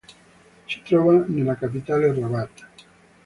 [0.67, 2.67] Si trova nella capitale Rabat.